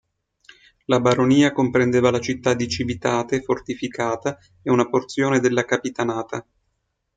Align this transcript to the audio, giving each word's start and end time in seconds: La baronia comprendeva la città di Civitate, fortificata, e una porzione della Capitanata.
La 0.85 0.99
baronia 0.99 1.51
comprendeva 1.51 2.09
la 2.09 2.19
città 2.19 2.55
di 2.55 2.67
Civitate, 2.67 3.43
fortificata, 3.43 4.39
e 4.63 4.71
una 4.71 4.89
porzione 4.89 5.39
della 5.39 5.63
Capitanata. 5.63 6.43